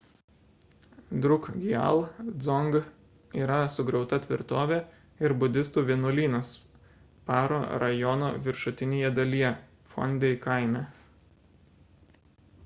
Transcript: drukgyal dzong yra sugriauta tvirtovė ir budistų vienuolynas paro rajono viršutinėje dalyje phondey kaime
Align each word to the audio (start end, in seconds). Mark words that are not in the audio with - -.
drukgyal 1.25 1.99
dzong 2.45 2.77
yra 3.41 3.59
sugriauta 3.73 4.19
tvirtovė 4.25 4.79
ir 5.27 5.35
budistų 5.45 5.83
vienuolynas 5.91 6.49
paro 7.29 7.61
rajono 7.85 8.31
viršutinėje 8.49 9.13
dalyje 9.23 9.53
phondey 9.95 10.37
kaime 10.51 10.83